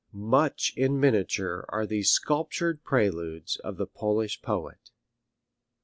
Much 0.11 0.73
in 0.75 0.99
miniature 0.99 1.63
are 1.69 1.85
these 1.85 2.09
sculptured 2.09 2.83
Preludes 2.83 3.57
of 3.57 3.77
the 3.77 3.85
Polish 3.85 4.41
poet. 4.41 4.89
VIII. 4.89 4.93